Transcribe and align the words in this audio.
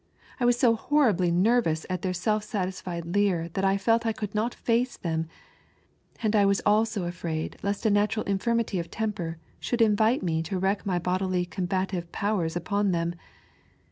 I 0.39 0.45
was 0.45 0.57
so 0.57 0.73
horribly 0.75 1.29
nervous 1.29 1.85
at 1.87 2.01
their 2.01 2.11
aelf 2.11 2.41
satis&ed 2.41 3.05
leer 3.13 3.49
that 3.49 3.63
I 3.63 3.77
felt 3.77 4.03
I 4.03 4.13
could 4.13 4.33
not 4.33 4.55
face 4.55 4.97
them, 4.97 5.27
and 6.23 6.35
I 6.35 6.43
was 6.43 6.59
also 6.65 7.03
afraid 7.05 7.55
lest 7.61 7.85
a 7.85 7.91
natural 7.91 8.25
infirmity 8.25 8.79
of 8.79 8.89
temper 8.89 9.37
should 9.59 9.79
invite 9.79 10.23
me 10.23 10.41
to 10.41 10.57
wreak 10.57 10.87
my 10.87 10.97
bodily 10.97 11.45
combative 11.45 12.11
powers 12.11 12.55
npoD 12.55 12.91
them. 12.91 13.13